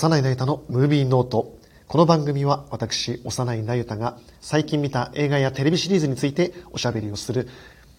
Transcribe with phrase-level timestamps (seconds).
[0.00, 1.58] 幼いなゆたのムービーノート。
[1.86, 7.48] この番組は私、幼いなゆたが最近見た映画やテレビシリーズについておしゃべりをする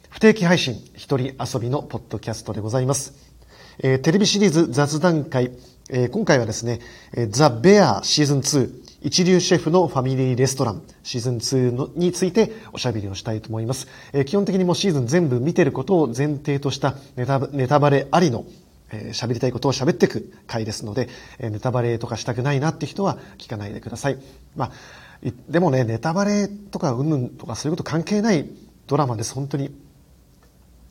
[0.09, 3.13] 不定期配信一人遊びのポッドキャストでございます。
[3.83, 5.51] えー、テレビシリーズ雑談会、
[5.91, 6.79] えー、今回はですね、
[7.29, 13.87] ザ・ベアシーズン2一流シェフのファミリーレストランシーズン2のについておしゃべりをしたいと思います。
[14.11, 18.45] えー、基本的にもうシーズン全部見てることを前提としたネタネタバレありの
[18.91, 21.09] えー、喋りたいことを喋っていく回ですので、
[21.39, 24.17] え、ネタバレとかしたくないなって人は聞かないでください。
[24.55, 24.71] まあ、
[25.49, 28.49] でもね、ネタバレとかうんぬんとかそういうこと関係ない
[28.87, 29.71] ドラマです、本当に。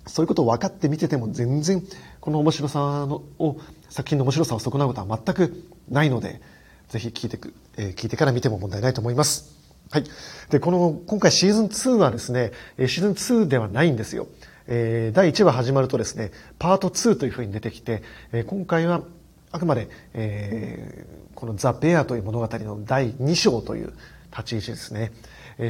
[0.06, 1.84] そういうことを分かって見てても全然
[2.20, 6.40] この面白さのを、作品の面白さを損なうことは全くないので、
[6.88, 9.60] ぜひ聞いてく、え、聞いてから見ても問題ないと思います。
[9.90, 10.04] はい。
[10.50, 14.28] で、この、今回シーズン2はですね、シーズン2ではないんですよ。
[14.72, 19.02] えー、第1話始まるとですね、パート2というふうに出てきて、えー、今回は
[19.50, 23.92] あくまで、えー、このザ・ベアという物語の第2章という
[24.30, 25.12] 立ち位置ですね。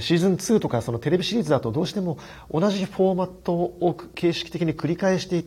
[0.01, 2.19] シーズン2とかそのテレビシリーズだとどうしても
[2.51, 5.45] 同じフォーマットを形式的に繰り返して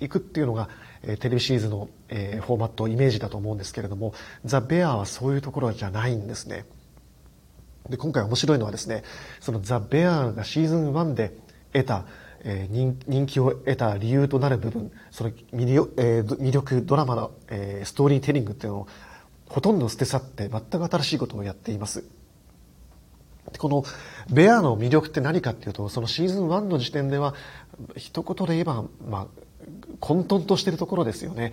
[0.00, 0.68] いくっていうのが
[1.20, 4.12] テレビシリーズのフォーマットイメージだと思うんですけれども
[4.44, 6.66] ザ・ベアはそういうところじゃないんですね。
[7.88, 9.02] で今回面白いのはですね
[9.40, 11.32] そのザ・ベアがシーズン1で
[11.72, 12.04] 得た
[12.48, 18.88] えー、人気を得た理由となる部分その魅力,、えー、魅力ドラマの、えー、ストーリーテリングっていうのを
[19.48, 22.04] ほとんど捨て去って全く新しいことをやっています。
[23.58, 23.84] この
[24.28, 27.34] ベアの魅力って何かっていうとそのシーズン1の時点では
[27.96, 29.26] 一言で言えば、まあ、
[30.00, 31.52] 混沌としてるところですよね。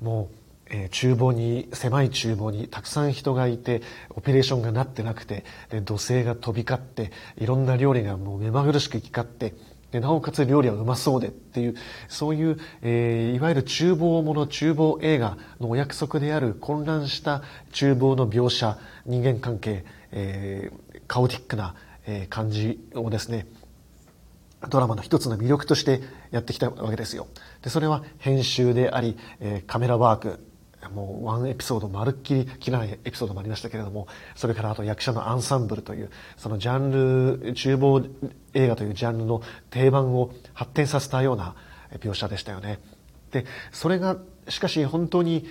[0.00, 0.36] もう
[0.68, 9.54] えー、厨房に狭い厨房にたくさん人がいてオペレーションがなってなくてで土星が飛び交っていろんな料理がもう目まぐるしく行き交って
[9.96, 11.74] でなおかつ料理はうまそうでっていう
[12.06, 17.42] そういう、えー、いわゆる厨房もの厨房映画のお約束である混乱した
[17.72, 21.74] 厨房の描写人間関係、えー、カオティックな、
[22.06, 23.46] えー、感じをですね
[24.68, 27.26] ドラマの一つの魅力としてやってきたわけですよ。
[27.62, 30.40] でそれは編集であり、えー、カメラワーク
[30.88, 38.02] もうワンエピソードまるっきり切らないエピソードもありましたけれどもそれからあと役者のアンサンブルというそのジャンル厨房
[38.54, 41.54] 映画というジャンルの定番を発展させたような
[42.00, 42.78] 描写でしたよね。
[43.30, 44.16] でそれが
[44.48, 45.46] しかし本当に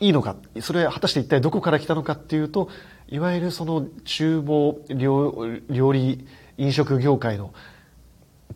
[0.00, 2.68] いいのかそれは果たして一体どこから来たのかっていうと
[3.08, 7.52] いわゆるその厨房料理飲食業界の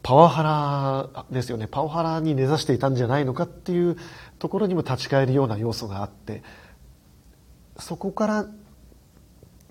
[0.03, 3.97] パワハラですよねパワハラに根ざしていたんじゃないのかっていう
[4.39, 6.43] ところにも立ち返るような要素があって
[7.79, 8.47] そこから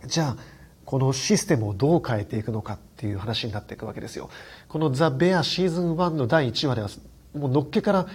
[0.06, 0.38] じゃあ
[0.86, 4.30] このシステムをどう変えていくのかっていう話になっていくわけですよ。
[4.68, 6.90] このザ・ベアシーズン1の第1話では
[7.34, 8.08] もうのっけから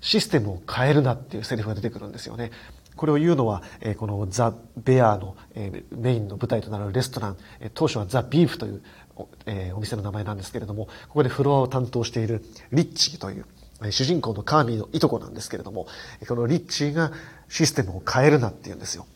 [0.00, 2.50] システムを変えるなっていうセリフが出てくるんですよね。
[2.96, 8.82] これを言うのは、えこのザ・ベアの、えメインの舞台となるレストラン、え当初はザ・ビーフという
[9.46, 13.46] えー、お店の名前なんですけれども、ここでフロアを担当しているリッチーという、
[13.90, 15.86] 主人公のカーミーのいとこなんですけれども、
[16.28, 17.12] このリッチーが
[17.48, 19.06] システムを変えるなって言うんですよ。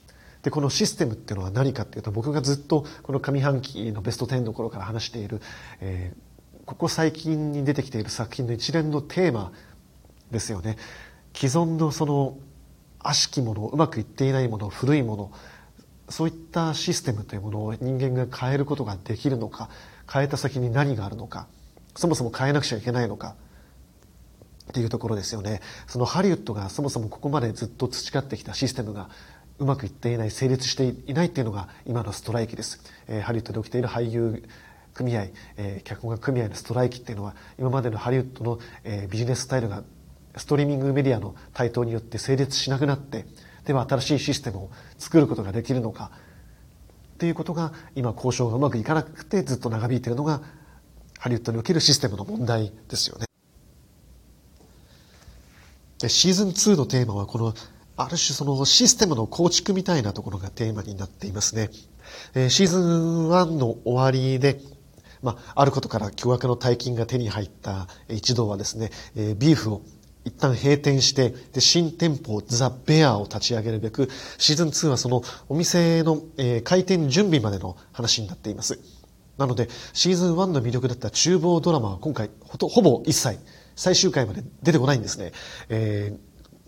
[0.42, 5.40] で、このシステムっていうのは何かっていうと、僕がずっとこの上半期のベスト10の頃から話している、
[5.80, 9.52] えー、ここ最近に出てきている作品の一連のテーマ
[10.30, 10.76] ですよね。
[11.34, 12.36] 既存のその
[13.00, 15.32] 悪しきもの、うまくいっていないもの、古いもの、
[16.08, 19.68] そういったシステムというものを人間が変えることができるのか、
[20.10, 21.46] 変えた先に何があるのか
[21.96, 23.36] そもそも変えなくちゃいけないのか
[24.70, 25.60] っていうところですよね。
[25.86, 29.10] そのハリウッドがそもそもここまでずっと培ってきたシステムが
[29.58, 34.42] うまくいっていない成立していないっていうのが今のストライキです、えー、ハリウッドで起きている俳優
[34.94, 35.26] 組合、
[35.56, 39.84] えー、脚本家組合のストライキっていうのは今までのハリウッドの、えー、ビジネススタイルが
[40.36, 43.26] ストリーミングメディアの台頭によって成立しなくなって
[43.64, 46.10] では新しいシステムを作ることができるのか
[47.14, 50.42] っていうことが今交渉がうまくいかなくてずっと長引いているのが
[51.18, 53.26] ハリウッドにおけるシステムの問題ですよね。
[56.00, 57.54] でシーズン2のテーマはこの
[57.96, 61.70] ある種そのシステムの構築みたいなところがテーマになっていますね。
[62.34, 64.60] えシーズン1の終わりで、
[65.22, 69.82] まあ、あることから巨額の大金が手に入った一同はですね、えビーフを
[70.24, 78.78] 一旦閉店して、で、新店舗ザ・ベアを立ち上げるべく、シーズン2はそのお店の、えー、開店準備までの話になっています。
[79.36, 83.38] なので、シーズン1の魅力だった厨房ドラマは今回ほほぼ一切
[83.76, 85.32] 最終回まで出てこないんですね。
[85.68, 86.18] えー、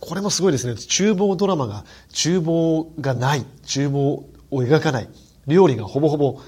[0.00, 0.74] これもすごいですね。
[0.74, 5.08] 厨房ドラマが厨房がない、厨房を描かない、
[5.46, 6.40] 料理がほぼほぼ、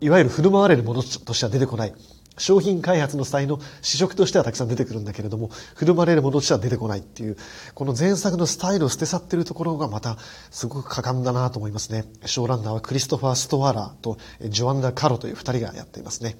[0.00, 1.94] いわゆる振る舞われるものとしては出てこない。
[2.38, 7.36] 商品開発の際の試食としてはたくさん出てくるんだけれども、振る舞われるものとしては出てこないっていう、
[7.74, 10.18] この前作のスタイルを捨て去ってるところがまた
[10.50, 12.04] すごく果敢だなと思いますね。
[12.24, 16.36] ショーランナーはクリストファー・ストワーラーとジョアンダ・カロという二人がやっていますね。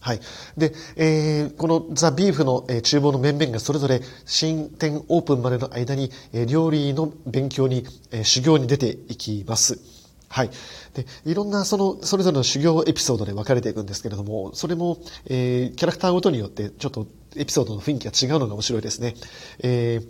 [0.00, 0.20] はい。
[0.56, 9.95] で、えー、このザ・ビーフの、えー、厨房の面々がそれぞれ新店オープンまでの間に、えー、料理の勉強に、えー、修行に出ていきます。
[10.36, 10.50] はい。
[10.92, 17.06] で、いろんなその、それぞれの修行エピソードで分かれていくんですけれども、それも、えー、キャラクターごとによってちょっと
[17.36, 19.14] エピソードの雰囲気が違うのが面白いですね。
[19.60, 20.08] えー、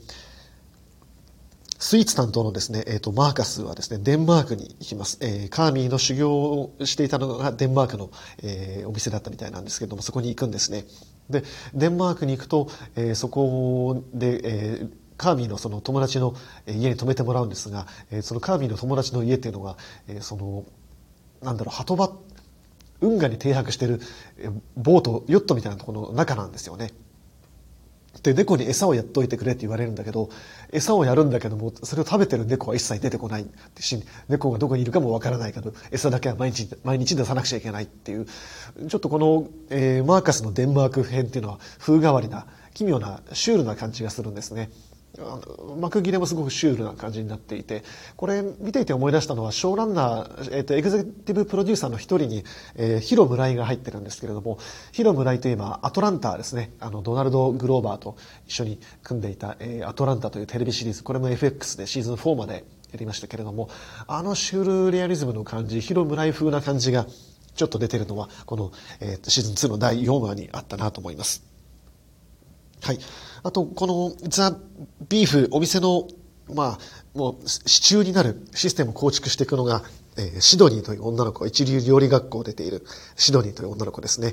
[1.79, 5.19] スイーツ担当のですね、えっ、ー、と、マーカスはですね、デンマークに行きます。
[5.21, 8.11] えー、カーミーの修行をしていたのがデンマークの、
[8.43, 10.87] えー、お店だったみたいなんですけれども、そこに行くんですね。
[11.31, 16.35] で、デンマークに行くと、えー、そこで、えー、カーミーのその友達の
[16.67, 17.87] 家に泊めてもらうんですが、
[18.23, 19.77] そのカーミーの友達の家っていうのが、
[20.21, 20.65] その、
[21.43, 22.17] なんだろう、鳩場、
[23.01, 24.01] 運河に停泊してる
[24.77, 26.91] ボート、ヨットみたいなところの中なんですよね。
[28.23, 30.31] で、猫に餌をやっといてくれって言われるんだけど、
[30.73, 33.47] 餌をやるんだけども、それを食べてる猫は一切出てこない
[33.79, 38.27] し、猫がどこにいるかもわからないけど、餌だけは毎日、毎日出さなくちゃいけないっていう、
[38.89, 44.71] ちょっとこの、えー、マーカスのデンマーク編っていうのは風変わりな、奇妙な、シュールな感じがするんですね。
[45.79, 47.83] 幕切れもすごくシュールな感じになっていて、
[48.17, 54.59] これ見ていて思い出したのは、ショーランナー、えっ、ー、と、エグゼクティブプロデューサーの一人に、えー、ヒロ・ムライが入ってるんですけれども、
[54.93, 58.17] ヒロ・ムライといえば、アトランタですね、あの、ドナルド・グローバーと
[58.47, 63.69] 一緒に組んでいた、えー、アトランタというテレビシリーズ、これも FX でシーズン4までやりましたけれども、
[64.07, 67.07] あのシュールレアリズムの感じ、ヒロ・ムライ風な感じが、
[67.55, 68.71] ちょっと出てるのは、この、
[69.01, 71.43] えー、シーズン2の第4話にあったなと思います。
[72.83, 72.99] はい。
[73.43, 74.57] あと、このザ・
[75.09, 76.09] ビーフ、お店の、
[76.55, 76.79] まあ、
[77.15, 79.83] もう、支柱になるシステムを構築していくのが、
[80.17, 82.85] えー、シドニーという女の子、一流料理学校を出ている
[83.17, 84.33] シドニーという女の子ですね。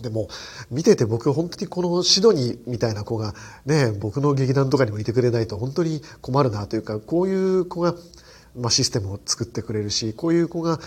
[0.00, 0.28] でも、
[0.70, 3.34] 見てて僕本当にこのシドニーみたいな子が
[3.66, 7.94] ね、僕の劇団とかにもいてくれないと本当に困るなというか、こういう子が、
[8.56, 10.80] まあ、システムを作ってくれるし、こういう子が、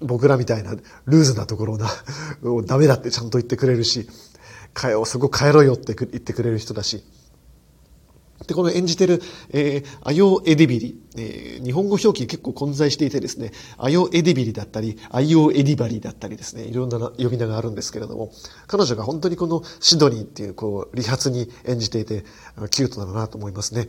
[0.00, 0.74] 僕らみたいな
[1.06, 1.88] ルーズなところな、
[2.66, 4.08] ダメだってちゃんと言ってくれるし、
[5.04, 7.04] そこ帰ろよって言ってくれる人だし。
[8.46, 18.32] で、この演じてる、えー、アヨエディビリ、えー、日本語表記結構混在していてですね、アヨエディビリだったり、アイオエディバリだったりですね、いろんな呼び名があるんですけれども、
[18.66, 22.24] 彼女が本当にこのシドニーっていう、こう、理髪に演じていて、
[22.70, 23.86] キュートだなと思いますね。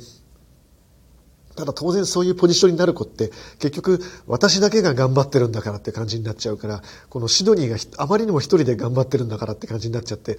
[1.56, 10.38] ただ当然そういうポジションになる子って結局私だけが頑張ってるんだからって感じになっちゃうからこのシドニーがあまりにも一人で頑張ってるんだからって感じになっちゃって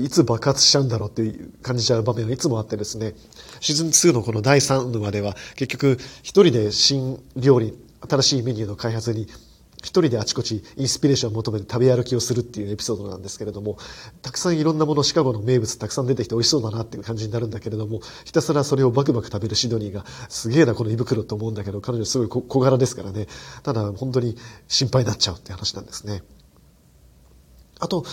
[0.00, 3.14] いつ爆発しちゃうんだろうっていう感じちゃう場面がいつもあってですね。
[3.60, 7.76] シーズン2のこの第3話では結局一人で新料理
[8.08, 9.28] 新しいメニューの開発に
[9.82, 13.78] 一人であちこちインスピレーションを求めて食べ歩きをするっていうエピソードなんですけれども、
[14.22, 23.26] たくさんいろんなもの、シカゴの名物たくさん出てきて美味しそうだなっていう感じになるんだけれども、ひたすらそれをバクバク食べるシドニーが、すげえなこの胃袋と思うんだけど、彼女すごい小柄ですからね。
[23.62, 24.36] ただ本当に
[24.68, 26.22] 心配になっちゃうって話なんですね。
[27.82, 28.04] あと、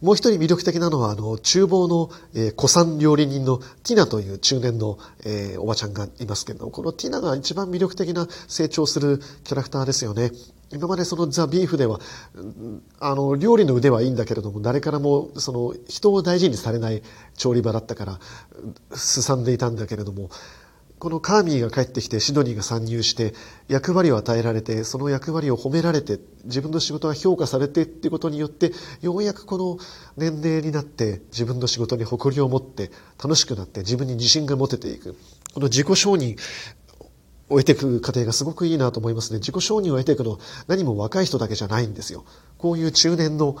[0.00, 10.32] もう一人魅力的なのは、あの、厨房の、えー、古参料理人のティナという中年の、えー、おばちゃんがいますけれども、このティナが一番魅力的な成長するキャラクターですよね。
[10.72, 12.00] 今までそのザ・ビーフでは、
[13.00, 17.02] あの、料理の腕はいいんだけれども、誰からも、その、人を大事にされない
[17.36, 18.20] 調理場だったから、
[18.94, 20.30] すさんでいたんだけれども、
[20.98, 23.32] このカーミーが帰ってきてシドニーが参入して
[23.68, 29.78] 役割を与えられてその役割を褒められて自分の仕事が評価されてっていうことによってようやくこの
[30.16, 32.90] 年齢になって自分の仕事に誇りを持って
[33.22, 35.16] 楽しくなって自分に自信が持てていく
[35.54, 36.36] この自己承認
[37.48, 39.38] を得ていく過程がすごくいいなと思いますね。
[39.38, 42.24] 自己承認を得ていくの何も若い人だけじゃないんですよ。
[42.58, 43.56] こういう中年の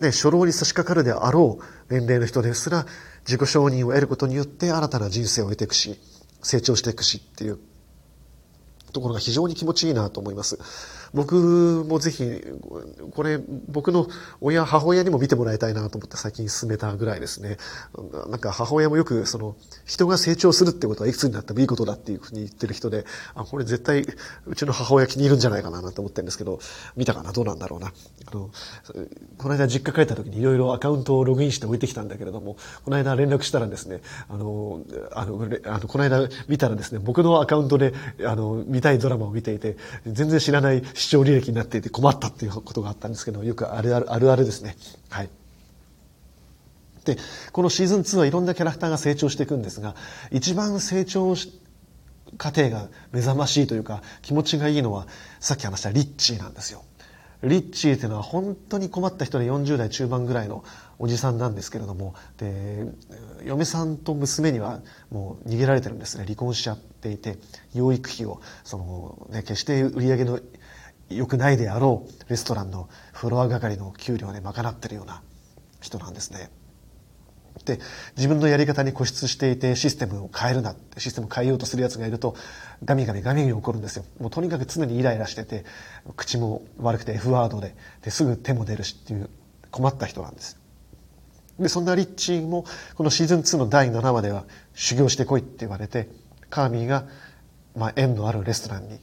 [0.00, 2.84] ね、初老に差し掛かるであろう年齢の人ですら
[3.26, 5.98] 自己承認を得ることによって新たな人生を得ていくし、
[6.44, 7.58] 成長していくしっていう
[8.92, 10.58] ところが非常に気持ちいいなと思います。
[11.14, 12.24] 僕もぜひ、
[13.14, 14.08] これ、僕の
[14.40, 17.56] 親、母親にも見てもらいたいなと思って最近進めたぐらいですね。
[18.28, 23.04] なんか母親もよく、その、人が成長するってことはいくつになってもいいことだっていうふうに言ってる人で、
[23.34, 24.04] あ、これ絶対、
[24.46, 26.58] うちの母親気に入るんじゃないかなと思ってるんですけど、
[26.96, 27.92] 見たかなどうなんだろうな。
[28.26, 28.50] あの、
[29.38, 37.94] この間実家帰った時にいろいろアカウントをログインして置いてきたんだけれども、この間連絡したらですね、あの、あの、あのこの間見たらですね、僕のアカウントで、
[38.26, 44.76] あの、見たいドラマを見ていて、全然知らない視聴履歴になっていて困ったっていうことがあったんですけど、よくあるあるあるあるですね。
[45.10, 45.28] はい。
[47.04, 47.18] で、
[47.52, 49.94] このシーズン2はいろんなキャラクターが成長していくんですが、
[50.30, 51.34] 一番成長
[52.38, 55.06] 過程が目覚ましいというか、気持ちがいいのは、
[55.40, 56.82] さっき話したリッチーなんですよ。
[57.42, 60.64] リッチーっていうのは本当に困った人で40代中盤ぐらいの
[60.98, 62.86] おじさんなんですけれどもで
[63.44, 64.80] 嫁さんと娘には
[65.10, 67.36] もう逃げられてるんですね離婚しちゃっていて
[67.74, 70.40] 養育費をその、ね、決して売り上げの
[71.16, 75.22] 良くないであろうレストランのフロア係の給料で賄ってるような
[75.80, 76.50] 人なんですね。
[77.64, 77.78] で
[78.16, 82.34] 自分のやり方に固執していてシステムを変えるなってシステムを変えようとする奴がいると
[82.84, 85.64] ガミガミガミガミ怒るんですよもうとにかく常にイライラしてて
[86.16, 89.30] 口も悪くて F ワードでですぐ手も出るしっていう
[89.70, 90.58] 困った人なんです
[91.58, 92.64] でそんなリッチーも
[92.96, 94.44] このシーズン2の第7話では
[94.74, 96.08] 修行してこいって言われて
[96.50, 97.06] カーミーが、
[97.76, 98.98] まあ、縁のあるレストランに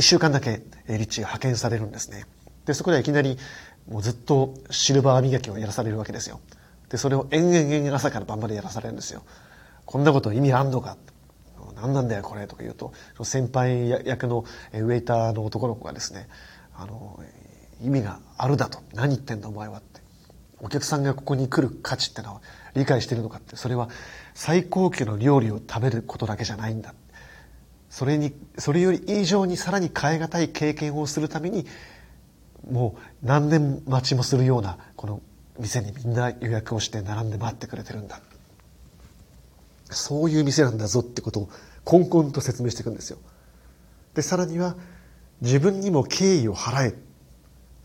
[0.00, 2.24] 1週間だけリッチが派遣されるんですね。
[2.64, 3.36] でそこではいきなり
[3.86, 6.40] もうずっとシルバー磨きをやらされるわけですよ。
[6.88, 9.22] でそれを延々延々朝から晩までやらされるんですよ。
[9.84, 10.96] こんなこと意味あんのか？
[11.76, 16.28] 何なんだよこれとか言うと先輩役のウェイターの男の子がですね
[16.74, 17.20] あの
[17.82, 18.78] 意味があるだと。
[18.94, 20.00] 何言ってんだお前はって。
[20.60, 22.40] お客さんがここに来る価値ってのは
[22.74, 23.56] 理解してるのかって。
[23.56, 23.90] それは
[24.32, 26.94] 最高級の料理を食べることだけじゃないんだ。
[27.90, 31.66] それにそれより以上にさらに変え難い経験をするために
[32.70, 35.20] もう何年待ちもするようなこの
[35.58, 38.20] 店にみんな予約をして並んで待ってくれてるんだ。
[39.90, 41.48] そういう店なんだぞってことを
[41.84, 43.18] こんこんと説明していくんですよ。
[44.14, 44.76] でさらには
[45.40, 46.94] 自分にも敬意を払え。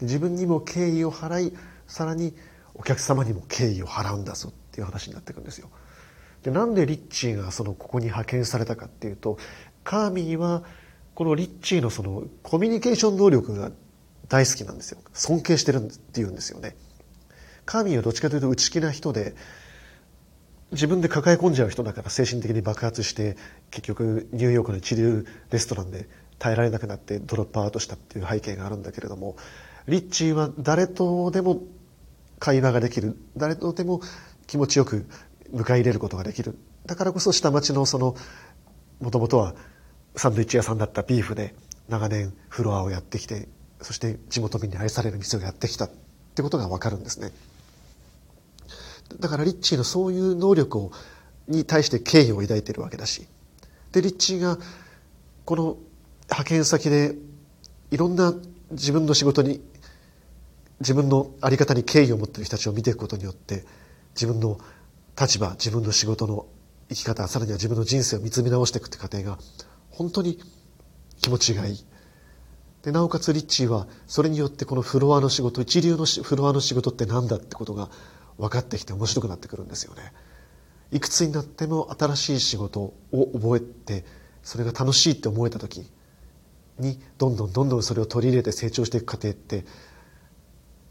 [0.01, 1.57] 自分にも敬意を払い
[1.87, 2.35] さらに
[2.75, 5.69] お客様にも敬意を払うんだぞっていう話になっていくんですよ。
[6.43, 9.39] でなんでリッチーがそのここに派遣されたかっていうと
[9.85, 10.63] カーミーは
[11.13, 13.71] このリッチーのそのコミュニケーション能力が
[14.27, 14.99] 大好きなんですよ。
[15.13, 16.75] 尊敬してるっていうんですよね。
[17.65, 19.35] カーミーはどっちかというと内気な人で
[20.71, 23.37] 自分で抱え込んじゃう人だから精神的に爆発して
[23.71, 29.37] 結局ニューヨークの一流レストランで耐えられなくなってドロップアウトしたっていう背景があるんだけれども
[29.87, 31.61] リッチーは誰とでも
[32.39, 33.17] 会話ができる。
[33.37, 34.01] 誰とでも
[34.47, 35.05] 気持ちよく
[35.53, 36.57] 迎え入れることができる。
[36.85, 38.15] だからこそ下町のその
[38.99, 39.55] もともとは
[40.15, 41.53] サンドイッチ屋さんだったビーフで
[41.89, 43.47] 長年フロアをやってきて
[43.81, 45.89] そして地元民に愛される店をやってきたっ
[46.35, 47.31] てことがわかるんですね。
[49.19, 50.91] だからリッチーのそういう能力を
[51.47, 53.27] に対して敬意を抱いているわけだし
[53.91, 54.57] でリッチーが
[55.45, 55.77] この
[56.23, 57.15] 派遣先で
[57.91, 58.33] いろんな
[58.71, 59.61] 自分の仕事に
[60.79, 63.63] 自分の在り方に敬意を持っている人たちを見ていくことによって
[64.15, 64.59] 自分の
[65.19, 66.47] 立場自分の仕事の
[66.89, 69.37] 生き方さらには自分の人生を見つめ直していくって過程が
[69.95, 70.39] 本当に
[71.21, 71.85] 気持ちがいい
[72.83, 77.89] でなおかつリッチーはそれによってこのフロアの仕事一流のフロアの仕事って何だってことが
[78.37, 80.13] 分かってきて面白くなってくるんですよね。
[80.91, 84.05] いくつになっても新しい仕事を覚えて
[84.43, 85.89] それが楽しいって思えた時
[86.77, 89.65] にどんどんどんどんそれを取り入れて成長していく過程って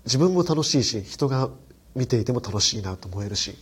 [0.05, 1.49] 自分も楽しいし人が
[1.95, 3.57] 見ていても楽しいなと思えるし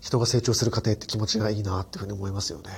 [0.00, 2.70] 人が成長する過程って気持ちがいいなっていうふうに思いますよね。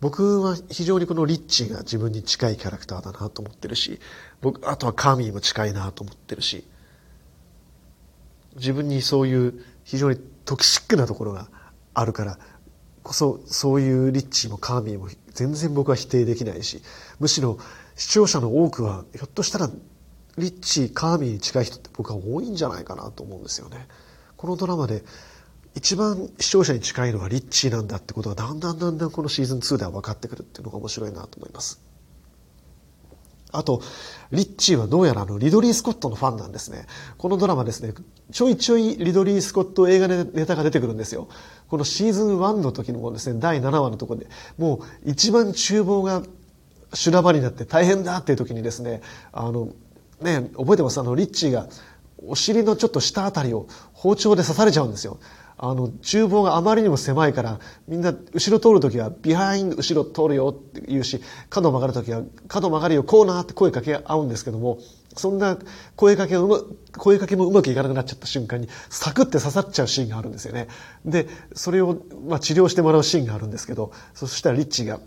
[0.00, 3.98] 僕は非常にこのリッチーが自分に近いキャラクターだなと思ってるし
[4.40, 6.64] 僕あとはカーミーも近いなと思ってるし
[8.56, 11.48] 自分にそういう非常にトキシックなところが
[11.94, 12.38] あるから
[13.02, 16.82] こそそういうリッチーもカーミーも全然僕は否定できないし
[17.18, 17.58] むしろ
[17.96, 19.70] 視聴者の多くはひょっとしたら
[20.36, 23.88] リッチーカーミーに近い人って僕は多いんじゃないかなと思うんですよね。
[24.36, 25.02] このドラマで
[25.78, 31.80] 一番視聴者に近いのはリッチーなんだってことがだんだんだんだんこのシーズン2では分かってくるっていうのが面白いなと思います。
[33.52, 33.80] あと、
[34.32, 36.86] リッチーはどうやらあの、リドリー・スコットのファンなんですね。
[37.16, 37.94] このドラマですね、
[38.32, 41.28] ちょいちょいリドリー・スコット映画でネタが出てくるんですよ。
[41.68, 44.26] このシーズン1の時のですね、第7話のところで、
[44.58, 46.24] もう一番厨房が
[46.92, 49.00] 修羅場になって大変だっていう時にですね、
[49.32, 49.68] あの、
[50.20, 50.98] ね、覚えてます？
[50.98, 51.68] あの、リッチーが
[52.26, 55.20] お尻のちょっと下あたりを包丁で刺されちゃうんですよ。
[55.58, 64.78] あの、厨房があまりにも狭いから、みんな後ろ通るときは、ビハインド後ろ通るよって言うし、角曲がるときは、角曲がるよ、こうなって声かけ合うんですけども、
[65.16, 65.58] そんな
[65.96, 66.60] 声かけをうま、
[66.96, 70.68] 声かけもうまくいかなくなっちゃった瞬間に、サクって刺さっちゃうシーンがあるんですよね。
[71.04, 71.98] で、それを、
[72.28, 75.00] まあ、治療してもらうシーンがあるんですけど、そしたらリッチーが、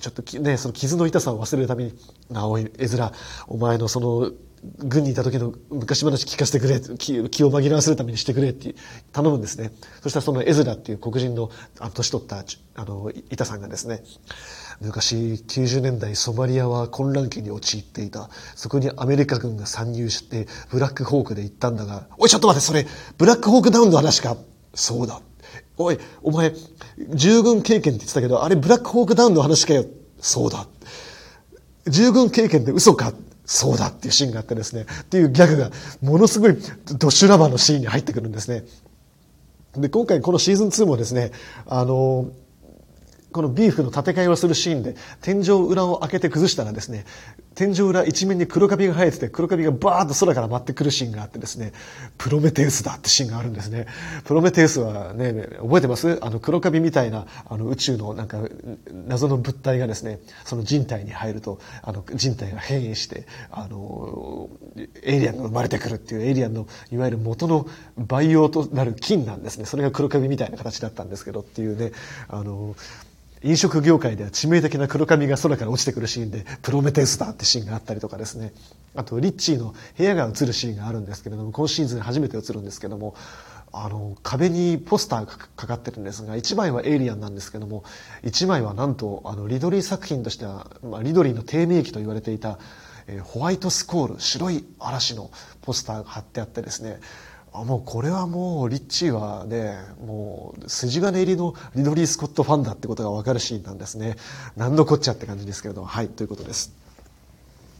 [0.00, 1.94] ちょっとね、その傷の痛さを忘れるために、
[2.30, 3.12] なおい、絵面、
[3.46, 4.30] お前のその、
[4.78, 8.74] 軍にいた時の昔話聞かせてくれ気を紛らわせるためにしてくれって
[9.12, 9.72] 頼むんですね。
[10.02, 11.50] そしたらそのエズラっていう黒人の
[11.94, 14.02] 年取ったあの板さんがですね
[14.80, 18.30] 昔90年代ソマリアは混乱期に陥っていた。
[18.54, 22.86] そこにアメリカ軍が参入してブラックホークで行ったんだがおいちょっと待ってそれ
[23.16, 24.36] ブラックホークダウンの話か。
[24.74, 25.20] そうだ。
[25.76, 26.52] おいお前
[27.14, 29.84] 従軍経験って言ってたけどあれブラックホークダウンの話かよ。
[30.20, 30.66] そうだ。
[31.86, 33.12] 従軍経験で嘘か。
[33.48, 35.70] そうだっていうシーンがあってですね、っていうギャグが
[36.02, 36.56] ものすごい
[36.98, 38.64] ドシュラバのシーンに入ってくるんですね。
[39.74, 41.32] で、今回このシーズン2もですね、
[41.66, 42.30] あの、
[43.38, 47.04] このビーフの建て替えをするシーンで天井裏を開けて崩したらですね、
[47.54, 51.72] 天井裏一面に黒カビが生えてて黒カビがバーッと空から舞ってくるシーンがあってですね、
[52.18, 53.86] プロメテウスだってシーンがあるんですね。
[54.24, 56.18] プロメテウスはね、覚えてます？
[56.20, 58.40] あの黒カビみたいなあの宇宙のなんか
[59.06, 64.50] 謎の物体がですね、その人体に入ると、あの人体が変異して、あの、
[65.04, 69.64] エイリアンが生まれてくるっていうエイリアンのいわゆる元の培養となる菌なんですね。
[69.64, 71.92] それが黒カビみたいな形だったんですけどっていうね、
[72.28, 72.74] あの、
[73.42, 78.52] 飲食業界では致命的な黒髪が空から落ちてくるシーンでプロメテウスだってシーンがあったりとかですね。
[78.94, 83.14] あとリッチーの部屋が映るシーンがあるんですけれども今シーズン初めて映るんですけども
[83.72, 85.26] あの壁にポスターが
[85.56, 87.84] かかってるんですが1枚はエイリアンなんですけども
[88.24, 92.58] 1枚はなんとあのリドリー作品としては、まあ、リドリーの低迷期と言われていた、
[93.06, 95.30] えー、ホワイトスコール白い嵐の
[95.62, 96.98] ポスターが貼ってあってですね。
[97.52, 104.16] あもうこれはもうリッチーはねもう筋金入りのリドリー・スコットファンだってことが分かるシーンなんですね
[104.56, 106.74] 何のこっちゃって感じですけれどはいということです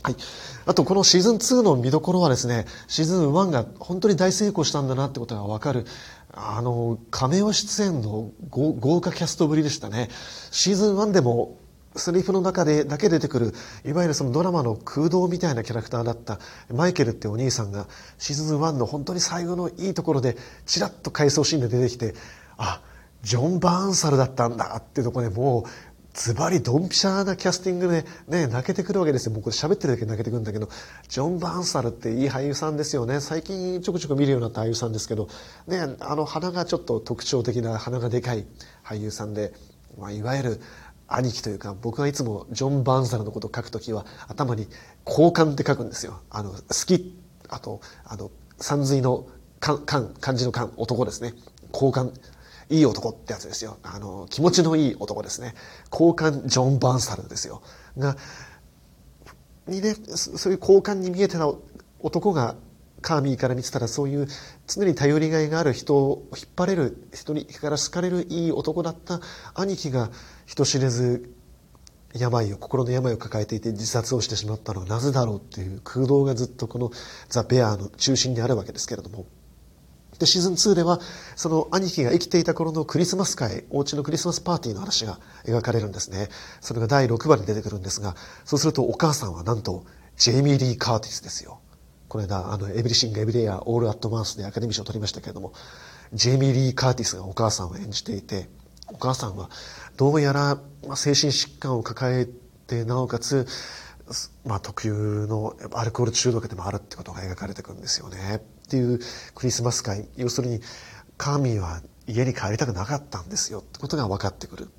[0.03, 0.17] はい。
[0.65, 5.87] あと、このシーズン2の見どころはですね、シーズン1が本当に大成功したんだなってことがわかる、
[6.33, 10.09] あの、亀尾出演の豪華キャストぶりでしたね。
[10.51, 11.59] シーズン1でも
[12.01, 16.39] セリフの中でだけ出てくるいわゆるそのドラマの空洞みたいなキャラクターだった
[16.73, 17.87] マイケルってお兄さんが
[18.19, 20.37] シーズン1の本当に最後のいいところで
[20.67, 22.15] ちらっと回想シーンで出てきて
[22.57, 22.81] あ
[23.23, 25.65] ジョン・バーンサルだったんだってとこでもう
[26.19, 29.33] ズバリドンピシャなキャスティングでね泣けてくるわけですよ。
[29.33, 30.69] もうこれ喋ってるだけで泣けてくるんだけど
[31.09, 33.21] ジョン・バーンサルっていい俳優さんですよね。
[33.21, 35.29] 最近ちょくちょく見るようになった俳優さんですけど
[35.69, 38.47] ねあの鼻がちょっと特徴的な鼻がでかい
[38.85, 39.53] 俳優さんで、
[39.97, 40.61] まあ、いわゆる
[41.09, 44.69] 兄貴というか僕はいつもジョン・バーンサルのことを書くときは頭に
[45.07, 46.21] 交換って書くんですよ。
[46.31, 49.27] あの、好き、あと、あの、三髄の
[49.59, 51.33] 漢、漢字の漢、男ですね。
[51.73, 52.13] 交換、
[52.69, 53.79] いい男ってやつですよ。
[53.83, 55.55] あの、気持ちのいい男ですね。
[55.91, 57.63] 交換ジョン・バーンサルですよ。
[57.97, 58.17] が、
[59.67, 61.51] にね、そういう交換に見えてた
[62.01, 62.57] 男が
[63.01, 64.29] カーミーから見てたらそういう
[64.67, 69.21] 常に頼りがいがある人を引っ張れる人にから好かれるいい男だった
[69.55, 70.11] 兄貴が
[70.49, 71.31] 人知れず
[72.15, 76.91] 病を心の病を抱えていて自殺をしてしまったのはなぜだろうっていう空洞がずっとこの
[77.29, 79.27] 「ザ・ベア」の中心にあるわけですけれども。
[80.19, 81.01] でシーズン2では
[81.37, 86.31] その兄貴が生きていた頃のクリスマス会お家のクリスマスパーティーの話が描かれるんですね。
[86.63, 89.85] それが第6話に出てくるんですがそうするとお母さんはなんと
[90.17, 91.61] ジェイミー・リー・カーティスですよ。
[92.09, 95.53] この間、あの、エブリシング・エブリエア・オール・アット・マンスでアカデミー賞を取りましたけれども、
[96.15, 98.49] ジェイミー・リー・カーティスがお母さんを演じていて、
[98.93, 99.51] お母さんは
[99.97, 100.59] どうやら
[100.95, 102.27] 精神疾患を抱え
[102.67, 103.47] て、なおかつ、
[104.45, 108.37] まあ、特有のアルコール中毒でもあるってことが描かれてくるんですよね。
[108.37, 109.01] っていう
[109.35, 110.09] クリスマス会。
[110.17, 110.61] 要するに、
[111.17, 114.71] 神は家に帰りたくなかったんですよってことが分かってくる。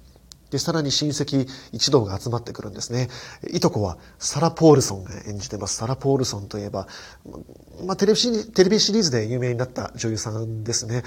[0.51, 3.09] で、さらに親戚一同が集まってくるんですね。
[3.51, 5.75] いとこはサラ・ポールソンが演じてます。
[5.75, 6.87] サラ・ポールソンといえば、
[7.85, 11.03] まあ、テレビシテレビシリーズで有名になった女優さんですね。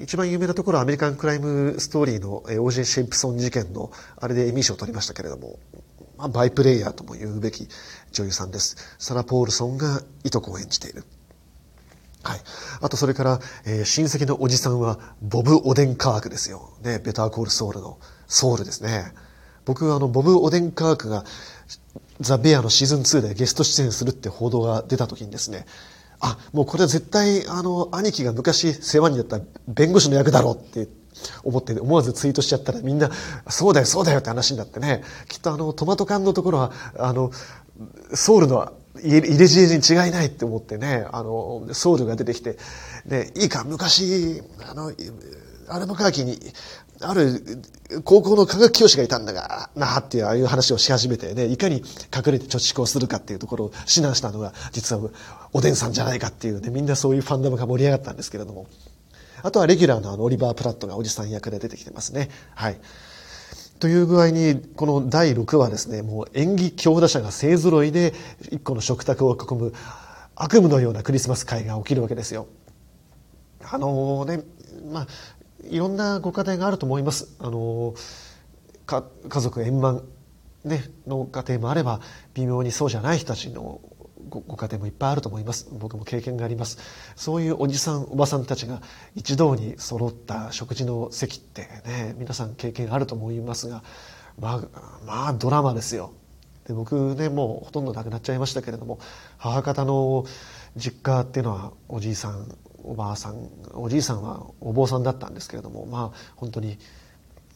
[0.00, 5.58] 一番有名なところはアメリカンクライムストーリーの OJ シェイプソン事件のあれでエミー賞を取りましたけれども、
[6.16, 7.68] まあ、バイプレイヤーとも言うべき
[8.12, 8.76] 女優さんです。
[8.98, 11.04] サラ・ポールソンがいとこを演じている。
[12.26, 12.40] はい。
[12.80, 16.72] あとそれから、えー、親戚のおじさんは、ボブ・オデンカークですよ。
[16.82, 19.12] ね、ベターコールソウルのソウルですね。
[19.64, 21.24] 僕、あの、ボブ・オデンカークが、
[22.20, 25.66] ザ・ベアのシーズン2でゲスト出演するって報道が出た時にですね、
[26.20, 30.88] あ、もうこれは絶対、あの、兄貴が昔世話になった弁護士の役だろうって
[31.44, 33.10] 思って思わずツイートしちゃったらみんな、
[33.48, 37.30] そうだよ、そうだよって話になってね、きっとあの、トマト缶のところは、あの、
[38.14, 42.56] ソウルの入れ知恵に違いないって思ってね、あの、ソウルが出てきて、
[43.06, 44.92] で、いいか、昔、あの、
[45.68, 46.38] アルバカーキに、
[47.00, 47.62] ある
[48.04, 55.10] 高校の科学教師がいたんだが、なあっていうああいう話をし始めてね、いかに隠れて貯蓄をするかっていうところを指南したのが、実は
[55.52, 58.66] おでんさんじゃないかっていうね、みんなそういうファンダムが盛り上がったんですけれども。
[59.42, 62.30] あとはレギュラーのあのオリバー・プラットがおじさん役で出てきてますね。
[62.54, 62.78] はい。
[63.78, 68.14] という具合に、この第6話ですね、もう演技強打者が勢揃いで、
[68.50, 69.74] 一個の食卓を囲む
[70.34, 72.46] 悪夢のようなクリスマス会が起きるわけですよ。
[73.62, 74.42] あのね、
[74.90, 75.06] まあ、
[75.70, 77.36] いろんなご家庭があると思います。
[77.38, 77.94] あの
[78.86, 80.04] 家族円満、
[80.64, 82.00] ね、の家庭もあれば
[82.34, 83.80] 微妙にそうじゃない人たちの
[84.28, 85.68] ごご家庭もいっぱいあると思います。
[85.72, 86.78] 僕も経験があります。
[87.16, 88.82] そういうおじさんおばさんたちが
[89.14, 93.82] 一堂に揃った食事の席ってね皆さん経験あると思いますが
[94.38, 96.12] まあまあドラマですよ。
[96.66, 98.98] で僕ねもうほとんど亡くなっちゃいましたけれども
[99.38, 100.24] 母方の
[100.76, 106.78] 実家っていうのはおじいさんおばあさんおじいさんはお坊さんだったんですけれどもまあ本当に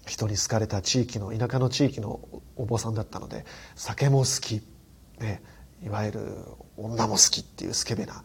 [0.07, 2.21] 人に好かれた地域の田舎の地域の
[2.57, 3.45] お坊さんだったので
[3.77, 4.63] 酒も好き、
[5.21, 5.43] ね、
[5.85, 6.21] いわゆる
[6.77, 8.25] 女も好きっていうスケベな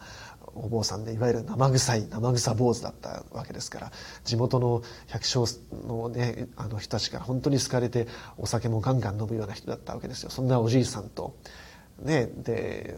[0.54, 3.92] お坊さんでいわゆる生臭い生臭坊主だったわけですから
[4.24, 5.46] 地元の百姓
[5.86, 10.30] の,、ね、あの人たちから本当に好かれてお酒もガンガン飲むような人だったわけですよ。
[10.30, 11.36] そんなおじいさんと
[12.00, 12.96] ねで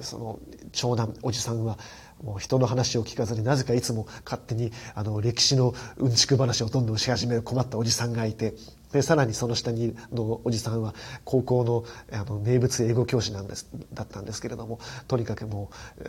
[0.00, 0.38] その
[0.74, 1.78] 長男おじさんは
[2.22, 8.54] もう人の話を聞かずになぜかいつも勝手にあの歴史のうんちく話をどんどんし始める困ったおじさんがいて
[8.92, 16.04] でさらにその下にのおじさんは高校のあの名物英語教師なんですだったんですけれどもとにかくもう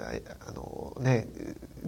[0.47, 1.27] あの、ね、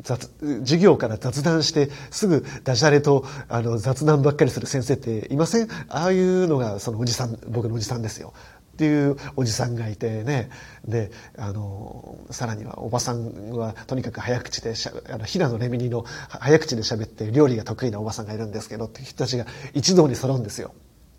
[0.02, 5.70] 雑授業から雑談してすぐダジャレとあの雑談ばっかりする先生っていません？
[5.88, 8.34] ああいうのがそのおじさん僕のおじさんですよ。
[8.78, 10.52] っていうおじさんがいてね
[10.88, 14.76] であのさらにはおばさんはとにかく早口で
[15.12, 20.76] あの平野レミニの早口で喋って料理が得意なおばさんがいるんですけどっていう人たちが一堂に揃うんですよ。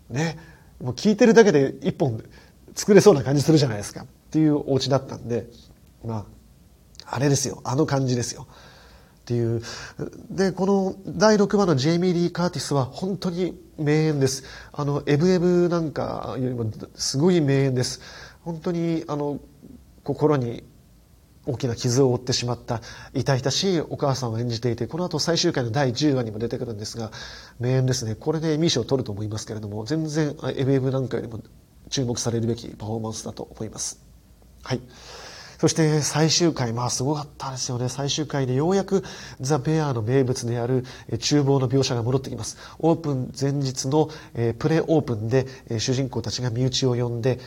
[0.09, 0.39] ね
[0.81, 2.23] もう聞いてるだけで一本
[2.75, 5.47] 作れそうな感じするじゃないですかっていうお家だったんで
[6.05, 6.25] ま
[7.05, 8.47] ああれですよあの感じですよ。
[9.29, 9.61] っていう。
[10.31, 14.43] で、この第6話のジェイミー・リー・カーティスは本当に名演です。
[14.73, 16.65] あの、エブエブなんかよりも
[16.95, 18.01] すごい名演です。
[18.41, 19.39] 本当に、あの、
[20.03, 20.63] 心に
[21.45, 22.81] 大きな傷を負ってしまった
[23.13, 27.11] 痛々しいお母さんを演じていてこの後最終回の第10話にも出てくるんですが
[27.59, 31.39] 名演ですねこれでエミー賞を取ると思いますけれども全然エブエブなんかよりも
[31.89, 34.03] 注目されるべきパフォーマンスだと思います
[34.63, 34.81] はい
[35.59, 37.89] そして最終回、まあすごかったですよね。
[37.89, 39.03] 最終回でようやく
[39.41, 40.85] ザ・ベアの名物である
[41.19, 42.57] 厨房の描写が戻ってきます。
[42.79, 44.09] オープン前日の
[44.57, 45.45] プレオープンで
[45.77, 47.39] 主人公たちが身内を呼んで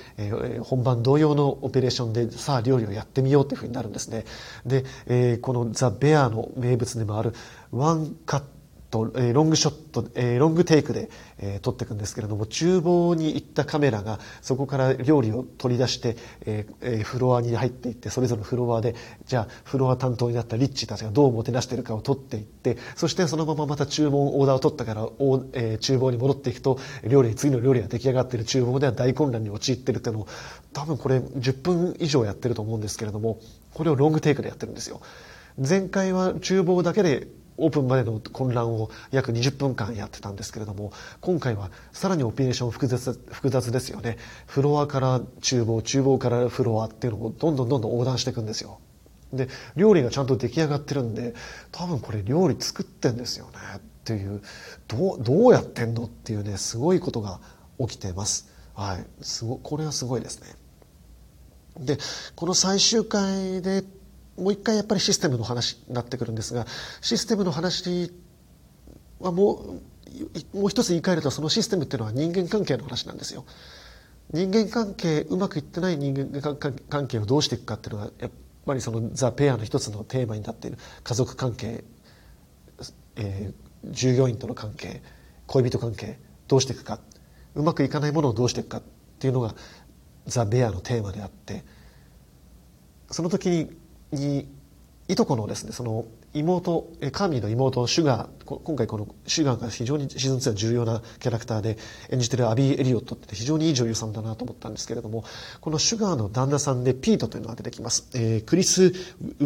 [0.60, 4.26] 本番同様のオペレーションでさあ料理をやってみようというふうになるんですね。
[4.66, 7.32] で、このザ・ベアの名物でもある
[7.70, 8.46] ワンカット
[8.92, 18.94] と、えロングショット、えロングテイクで、え撮っていくんですけれども厨房に行ったカメラがそこから料理を取り出して、えー、フロアに入っていってそれぞれのフロアで
[19.26, 30.28] じゃあフロア担当になったリッチーたちがどうもてなしてるかを取っていってそしてそのまままた注文オーダーを取ったからお、え、厨房に戻っていくと料理次の料理が出来上がっている厨房では大混乱に陥ってるっていうのを
[30.72, 33.38] 多分これ10分以上やってると思うんですけれども
[33.74, 35.00] これをロングテイクでやってるんですよ。
[35.58, 44.18] 前回は厨房だけでオープンまでの混乱を約20分間やってたんですけれども今回はさらにオペレーション複雑複雑ですよね。
[44.46, 48.80] フロアから厨房厨房からフロアっていうのをどんどんどんどん横断していくんですよ。
[49.32, 51.34] で料理がちゃんと出来上がってるんで
[51.70, 53.52] 多分これ料理作ってんですよね。
[53.76, 54.42] っていう
[54.88, 57.40] どうどうやってんのっていうねすごいことが
[57.78, 58.48] 起きてます。
[58.74, 59.06] はい。
[59.20, 60.48] すごこれはすごいですね。
[61.78, 61.98] で
[62.34, 63.84] この最終回で
[64.42, 66.66] もう一回やっぱりシステムの話になってくるんですが
[67.00, 68.12] システムの話
[69.20, 73.46] はもうもう一つ言い換えるとそのシステムっていうのは人間関係の話なんですよ。
[74.32, 76.56] 人間関係うまくいってない人間
[76.88, 78.30] 関係をどうしていくかっていうのがやっ
[78.64, 81.84] ぱりそのザ・ペアの一つのテーマになっている家族関係、
[83.16, 85.02] えー、従業員との関係
[85.46, 87.00] 恋人関係どうしていくか
[87.54, 88.82] うまくいかないものをどうしていくかっ
[89.18, 89.54] ていうのが
[90.26, 91.64] ザ・ベアのテーマであって
[93.10, 93.70] その時に
[94.12, 94.46] に
[95.08, 101.78] いとこのですねその妹カーミーの妹シュガー今回このシュガーが非常にシーズン2は重要なキャラクターで
[102.10, 105.24] 演じてるアビー・エリオットって非常にいい女優さんだなと思ったんですけれども
[105.60, 108.90] このシュガーの旦那さんでピートというのが出てきます、えー、クリス・ウ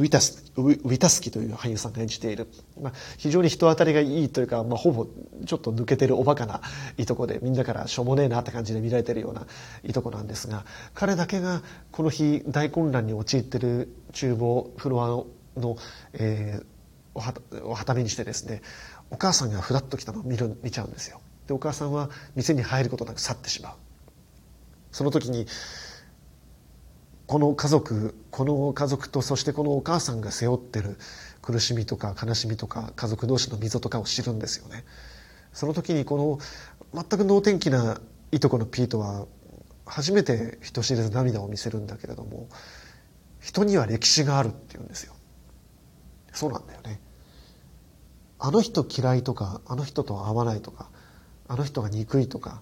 [0.02, 2.48] ィタスウィタスキという俳優さんが演じている、
[2.80, 5.06] まあ、非常に人当たりがいいというか、まあ、ほぼ
[5.44, 6.60] ちょっと抜けてるおバカな
[6.98, 9.46] いとこでみんなからしょうもねえなって感じで見られてるような
[9.84, 15.76] いとこなんですが彼だけがこの日大混乱に陥ってる厨房フロアのの、
[16.12, 16.75] えー、
[17.16, 18.60] おはおはためにしてですね
[19.10, 21.20] お母さんがふらっと来たのを見る見ちゃうんですよ。
[21.46, 23.72] でお母さんは店に入ることなく去ってしまう。
[24.92, 25.46] その時に
[27.26, 30.98] この家族この家族とそしてこのお母さんが背負ってる
[31.40, 34.84] 苦しみとか悲しみとか家族同士の溝とかを知るんですよね。
[35.52, 36.38] その時にこ
[36.92, 37.98] の全く能天気な
[38.30, 39.26] いとこのピートは
[39.86, 42.48] 初めて人知れず涙を見せるんだけれども
[43.40, 45.14] 人には歴史があるって言うんですよ。
[46.32, 47.00] そうなんだよね。
[48.46, 50.88] あの人嫌いとかあの人と合わないとか
[51.48, 52.60] あの人が憎いとか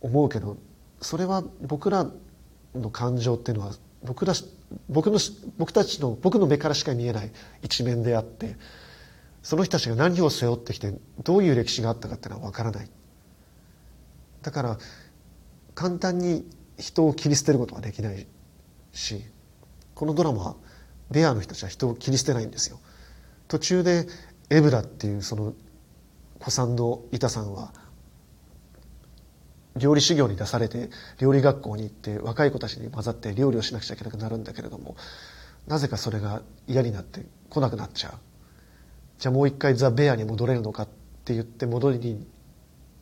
[0.00, 0.56] 思うけど
[1.00, 2.10] それは僕ら
[2.74, 4.34] の感情っていうのは僕ら
[4.88, 5.20] 僕の
[5.56, 7.30] 僕たちの僕の目からしか見えない
[7.62, 8.56] 一面であって
[9.40, 12.90] その人たちが何を背負ってきてどういう歴史があったかっていうのは分からない。
[14.42, 14.78] だから
[15.76, 16.44] 簡単に
[16.76, 18.26] 人を切り捨てることはできない
[18.92, 19.22] し
[19.94, 20.56] このドラマは
[21.08, 22.80] ベアの人たちは人を切り捨てないんですよ。
[23.46, 24.06] 途中で
[24.50, 25.54] エブラっていうその
[26.38, 27.72] 古参の板さんは
[29.76, 34.96] 料理修行に出されて料理学校に行って若い子たちに混ざって料理をしなくちゃいけなくなるんだけれども
[35.66, 38.12] なぜかそれが嫌になって来なくなっちゃう。
[39.18, 40.88] じゃあもう一回ザ・ベアに戻れるのかっ
[41.24, 42.26] て言って戻りに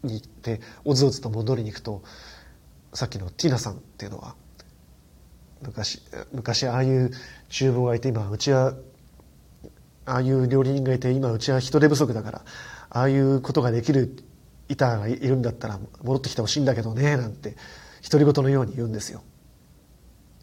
[0.02, 2.02] 行っておずおずと戻りに行くと
[2.94, 4.34] さっきのティーナさんっていうのは
[5.62, 6.00] 昔
[6.32, 7.10] 昔ああいう
[7.50, 8.74] 厨房がいて今うちは
[10.06, 12.44] ああいう料理人がいて今うちは人手不足だから
[12.90, 14.16] ああいうことができる
[14.68, 17.56] 板がいるんだったら戻ってきてほしいんだけどねなんて
[18.08, 19.22] 独り言のように言うんですよ。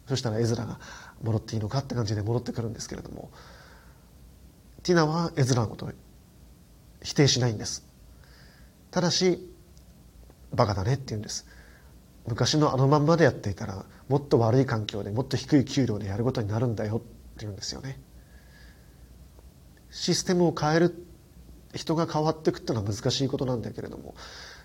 [0.06, 0.78] そしたらエズラが
[1.22, 3.30] 戻っていいのかって感じで戻ってくるんですけれども
[4.82, 5.92] ティナはエズラのことを
[7.02, 7.86] 否定しないんです。
[8.90, 9.50] ただし
[10.52, 11.46] バカだねって言うんです。
[12.26, 17.06] 昔のあのまんまでやっていたらもっと悪い環境でもっと低い給料でやることになるんだよって
[17.40, 17.98] 言うんですよね。
[19.94, 21.06] システムを変える
[21.72, 24.14] 人が変わっていくっていうのは難しいことなんだけれども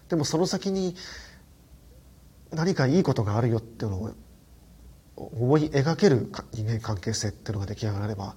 [0.10, 0.96] でもその先に
[2.52, 4.12] 何かいいことがあるよっていうのを
[5.16, 8.36] 思い描ける人間関係性っていうのが出来上がれば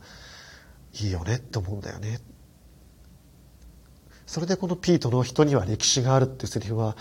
[1.00, 2.20] いいよねって思うんだよね。
[4.26, 6.96] それでこのピートの人には歴史があるっていうセリフは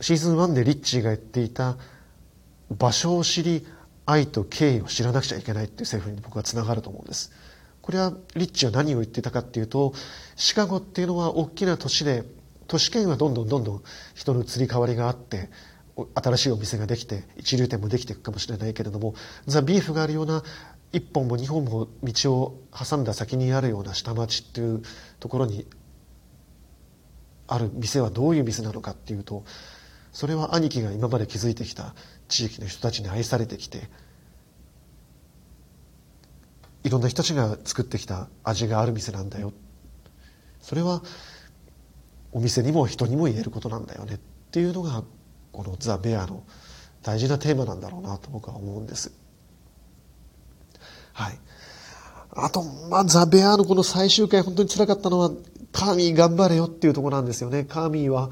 [0.00, 1.76] シーズン1でリッチーが言っていた
[2.70, 3.66] 場所を知り
[4.06, 7.32] 愛と敬意を知らなくちゃいけないっていうセリフに僕はつながると思うんです。
[7.82, 9.92] これはリッチは何を言ってたかっていうと
[10.36, 12.24] シカゴっていうのは大きな都市で
[12.68, 13.82] 都市圏はどんどんどんどん
[14.14, 15.50] 人の移り変わりがあって
[16.14, 19.14] 新しいお店ができて一流店もできていくかもしれないけれども
[19.46, 20.42] ザ・ビーフがあるような
[20.92, 24.82] 一本も二本も道を挟んだ先にあるような下町っていう
[25.20, 25.66] ところに
[27.48, 29.44] ある店はどういう店なのかっていうと
[30.12, 31.94] それは兄貴が今まで築いてきた
[32.28, 33.88] 地域の人たちに愛されてきて
[36.84, 39.52] いろんな人たちが作ってきた味がある店なんだよ。
[40.60, 41.02] それは
[42.32, 44.14] お店にも人にも言えることなんだよね。
[44.14, 44.18] っ
[44.50, 45.04] ていうのが
[45.52, 46.42] この「ザ・ベア」の
[47.02, 49.12] 大事なテーマなんだろうなと僕は思うんです。
[51.12, 51.38] はい。
[52.34, 55.30] あと、まあ、ザ・ベアのこの最終回本当につらかったのは
[55.72, 57.64] カーミー頑張れよっていうところなんですよね。
[57.64, 58.30] カーミーは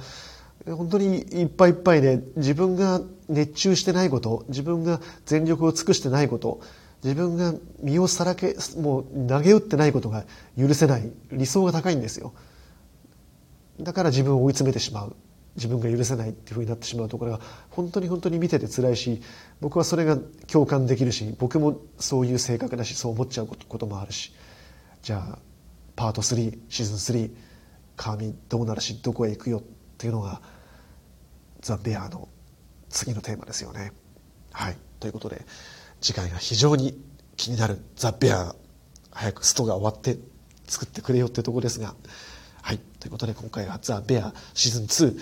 [0.67, 6.61] 本当にいっぱいいっぱいで自分が熱中してないこと自分が全力を尽くしてないこと
[7.03, 10.25] 自分が身をさらけもう投げ打ってないことが
[10.59, 11.11] 許せない。
[11.33, 12.33] 理想が高いんですよ。
[13.81, 15.17] だから自分を追い詰めてしまう。
[15.57, 19.21] 自分が許せないっていうふうになってしまうところが本当に本当に見てて辛いし
[19.61, 24.33] 僕はそれが共感できるし僕もそういう性格だしそう思っちゃうこともあるし。
[25.03, 25.39] じゃあ
[25.97, 27.31] パート3シーズン3
[27.97, 29.63] カーミどうなるしどこへ行くよっ
[29.99, 30.41] ていうのが
[31.61, 32.29] ザ・ベアの
[32.89, 33.93] 次のテーマですよね。
[34.53, 34.77] はい。
[34.99, 35.45] ということで
[36.01, 36.99] 次回が非常に
[37.37, 37.79] 気になる。
[37.97, 38.55] ザ・ベア
[39.11, 40.19] 早くストが終わって
[40.67, 41.95] 作ってくれよっていうところですが。
[42.63, 42.79] はい。
[42.99, 45.21] ということで今回はザ・ベアシーズン2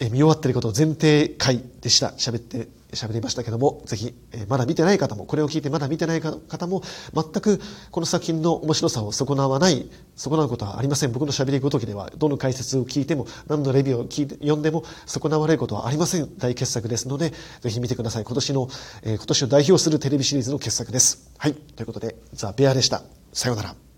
[0.00, 2.08] え見終わっていることを前提回でした。
[2.10, 6.82] 喋って喋りましたけども、ぜひ、えまだ見てない方も、これを聞いてまだ見てない方も、
[7.14, 11.12] 全くこの作品の面白さを損なわない、損なうことはありません。
[11.12, 16.28] 僕の喋りごときでは、どの解説を聞いても、何のレビューを聞いて読んでも、損なわれることはありません。
[16.38, 18.24] 大傑作ですので、ぜひ見てください。
[18.24, 18.68] 今年の、
[19.02, 21.30] え、今年を代表するテレビシリーズの傑作です。
[21.38, 21.54] はい。
[21.54, 23.02] ということで、ザ・ベアでした。
[23.32, 23.93] さようなら。